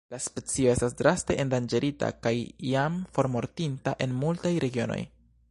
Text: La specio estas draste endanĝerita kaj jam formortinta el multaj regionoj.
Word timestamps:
La 0.13 0.19
specio 0.27 0.69
estas 0.69 0.95
draste 1.01 1.35
endanĝerita 1.43 2.09
kaj 2.25 2.33
jam 2.71 2.97
formortinta 3.19 3.95
el 4.07 4.19
multaj 4.25 4.57
regionoj. 4.67 5.01